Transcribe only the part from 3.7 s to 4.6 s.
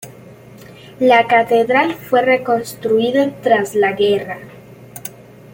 la guerra.